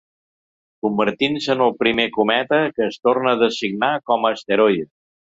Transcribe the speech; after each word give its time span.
Convertint-se 0.85 1.51
en 1.55 1.59
el 1.65 1.75
primer 1.83 2.05
cometa 2.15 2.59
que 2.79 2.87
es 2.93 2.97
torna 3.09 3.33
a 3.37 3.39
designar 3.43 3.91
com 4.13 4.25
a 4.25 4.33
asteroide. 4.39 4.87